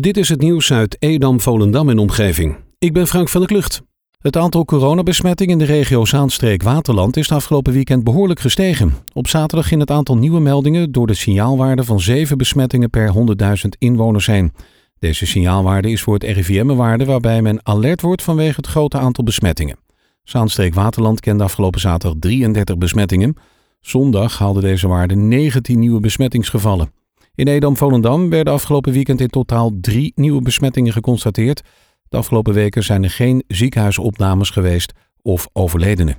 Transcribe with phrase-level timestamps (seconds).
[0.00, 2.56] Dit is het nieuws uit Edam, Volendam en omgeving.
[2.78, 3.82] Ik ben Frank van der Klucht.
[4.18, 8.94] Het aantal coronabesmettingen in de regio Zaanstreek-Waterland is afgelopen weekend behoorlijk gestegen.
[9.12, 13.12] Op zaterdag ging het aantal nieuwe meldingen door de signaalwaarde van 7 besmettingen per
[13.64, 14.52] 100.000 inwoners heen.
[14.98, 18.98] Deze signaalwaarde is voor het RIVM een waarde waarbij men alert wordt vanwege het grote
[18.98, 19.78] aantal besmettingen.
[20.22, 23.36] Zaanstreek-Waterland kende afgelopen zaterdag 33 besmettingen.
[23.80, 27.01] Zondag haalde deze waarde 19 nieuwe besmettingsgevallen.
[27.34, 31.62] In Edam-Volendam werden afgelopen weekend in totaal drie nieuwe besmettingen geconstateerd.
[32.08, 36.16] De afgelopen weken zijn er geen ziekenhuisopnames geweest of overledenen.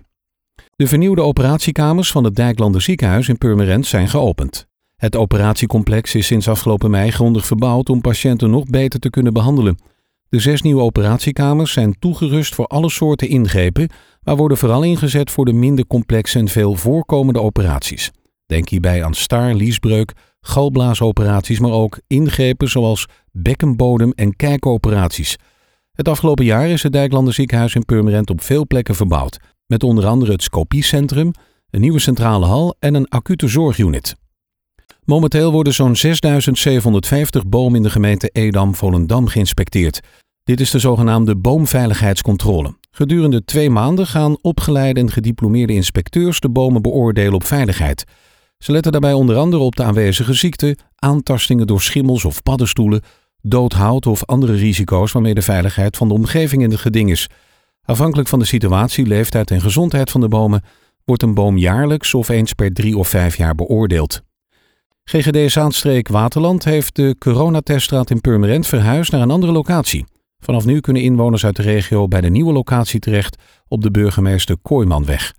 [0.75, 4.67] De vernieuwde operatiekamers van het Dijklander ziekenhuis in Purmerend zijn geopend.
[4.95, 9.77] Het operatiecomplex is sinds afgelopen mei grondig verbouwd om patiënten nog beter te kunnen behandelen.
[10.29, 13.89] De zes nieuwe operatiekamers zijn toegerust voor alle soorten ingrepen,
[14.21, 18.11] maar worden vooral ingezet voor de minder complexe en veel voorkomende operaties.
[18.45, 20.13] Denk hierbij aan star, liesbreuk,
[20.45, 25.35] galblaasoperaties, maar ook ingrepen zoals bekkenbodem- en kijkoperaties.
[25.91, 30.05] Het afgelopen jaar is het Dijklander ziekenhuis in Purmerend op veel plekken verbouwd, met onder
[30.05, 31.31] andere het Scopiecentrum,
[31.69, 34.15] een nieuwe centrale hal en een acute zorgunit.
[35.03, 39.99] Momenteel worden zo'n 6750 bomen in de gemeente Edam-Volendam geïnspecteerd.
[40.43, 42.75] Dit is de zogenaamde boomveiligheidscontrole.
[42.91, 48.03] Gedurende twee maanden gaan opgeleide en gediplomeerde inspecteurs de bomen beoordelen op veiligheid.
[48.63, 53.01] Ze letten daarbij onder andere op de aanwezige ziekte, aantastingen door schimmels of paddenstoelen,
[53.41, 57.29] dood hout of andere risico's waarmee de veiligheid van de omgeving in het geding is.
[57.85, 60.63] Afhankelijk van de situatie, leeftijd en gezondheid van de bomen
[61.05, 64.21] wordt een boom jaarlijks of eens per drie of vijf jaar beoordeeld.
[65.03, 70.05] GGD Zaanstreek Waterland heeft de coronateststraat in Purmerend verhuisd naar een andere locatie.
[70.39, 73.37] Vanaf nu kunnen inwoners uit de regio bij de nieuwe locatie terecht
[73.67, 75.33] op de burgemeester Kooimanweg.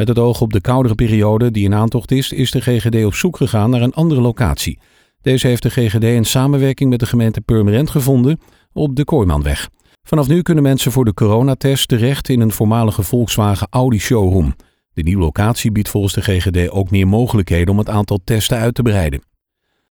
[0.00, 3.14] Met het oog op de koudere periode die in aantocht is, is de GGD op
[3.14, 4.78] zoek gegaan naar een andere locatie.
[5.20, 8.40] Deze heeft de GGD in samenwerking met de gemeente Purmerend gevonden
[8.72, 9.68] op de Kooimanweg.
[10.02, 14.54] Vanaf nu kunnen mensen voor de coronatest terecht in een voormalige Volkswagen Audi showroom.
[14.92, 18.74] De nieuwe locatie biedt volgens de GGD ook meer mogelijkheden om het aantal testen uit
[18.74, 19.22] te breiden.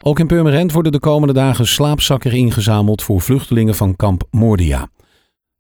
[0.03, 4.89] Ook in Purmerend worden de komende dagen slaapzakken ingezameld voor vluchtelingen van kamp Moordia.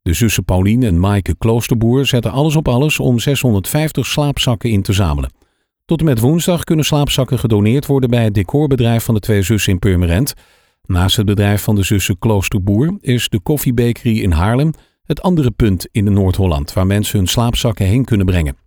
[0.07, 4.93] De zussen Paulien en Maaike Kloosterboer zetten alles op alles om 650 slaapzakken in te
[4.93, 5.31] zamelen.
[5.85, 9.73] Tot en met woensdag kunnen slaapzakken gedoneerd worden bij het decorbedrijf van de twee zussen
[9.73, 10.33] in Purmerend.
[10.85, 14.71] Naast het bedrijf van de zussen Kloosterboer is de koffiebakery in Haarlem
[15.03, 18.57] het andere punt in Noord-Holland waar mensen hun slaapzakken heen kunnen brengen.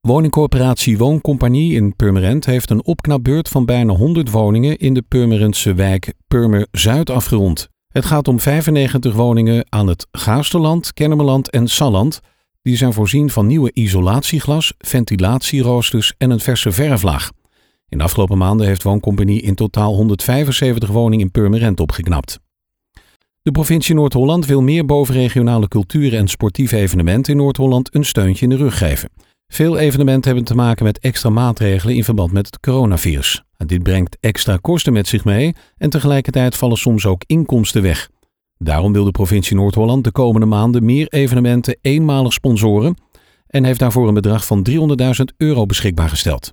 [0.00, 6.12] Woningcorporatie Wooncompagnie in Purmerend heeft een opknapbeurt van bijna 100 woningen in de Purmerendse wijk
[6.28, 7.68] Purmer Zuid afgerond.
[7.92, 12.20] Het gaat om 95 woningen aan het Gaasterland, Kennemerland en Salland.
[12.62, 17.30] Die zijn voorzien van nieuwe isolatieglas, ventilatieroosters en een verse verflaag.
[17.88, 22.40] In de afgelopen maanden heeft Wooncompagnie in totaal 175 woningen in Purmerend opgeknapt.
[23.42, 28.50] De provincie Noord-Holland wil meer bovenregionale cultuur- en sportieve evenementen in Noord-Holland een steuntje in
[28.50, 29.10] de rug geven.
[29.48, 33.44] Veel evenementen hebben te maken met extra maatregelen in verband met het coronavirus.
[33.66, 38.08] Dit brengt extra kosten met zich mee en tegelijkertijd vallen soms ook inkomsten weg.
[38.58, 42.96] Daarom wil de provincie Noord-Holland de komende maanden meer evenementen eenmalig sponsoren
[43.46, 44.76] en heeft daarvoor een bedrag van 300.000
[45.36, 46.52] euro beschikbaar gesteld.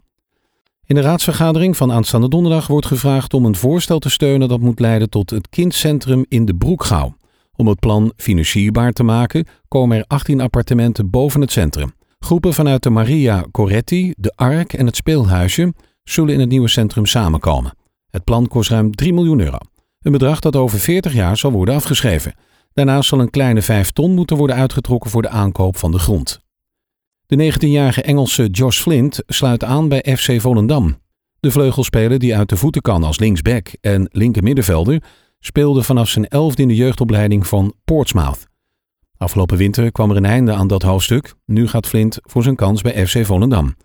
[0.85, 4.79] In de raadsvergadering van aanstaande donderdag wordt gevraagd om een voorstel te steunen dat moet
[4.79, 7.16] leiden tot het kindcentrum in de Broekgouw.
[7.56, 11.94] Om het plan financierbaar te maken komen er 18 appartementen boven het centrum.
[12.19, 15.74] Groepen vanuit de Maria Coretti, de Ark en het Speelhuisje
[16.09, 17.73] zullen in het nieuwe centrum samenkomen.
[18.09, 19.57] Het plan kost ruim 3 miljoen euro.
[20.01, 22.34] Een bedrag dat over 40 jaar zal worden afgeschreven.
[22.73, 26.40] Daarnaast zal een kleine 5 ton moeten worden uitgetrokken voor de aankoop van de grond.
[27.25, 30.97] De 19-jarige Engelse Josh Flint sluit aan bij FC Volendam.
[31.40, 35.03] De vleugelspeler die uit de voeten kan als linksback en linker middenvelder
[35.39, 38.45] speelde vanaf zijn elfde in de jeugdopleiding van Portsmouth.
[39.18, 41.34] Afgelopen winter kwam er een einde aan dat hoofdstuk.
[41.45, 43.75] Nu gaat Flint voor zijn kans bij FC Volendam.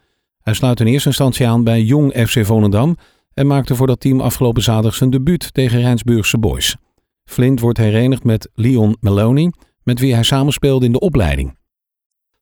[0.43, 2.97] Hij sluit in eerste instantie aan bij Jong FC Volendam
[3.35, 6.77] en maakte voor dat team afgelopen zaterdag zijn debuut tegen Rijnsburgse Boys.
[7.25, 9.51] Flint wordt herenigd met Leon Meloni,
[9.83, 11.57] met wie hij samenspeelde in de opleiding.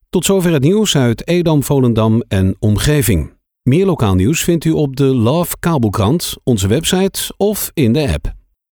[0.09, 3.33] Tot zover het nieuws uit Edam, Volendam en omgeving.
[3.63, 8.40] Meer lokaal nieuws vindt u op de Love Kabelkrant, onze website of in de app.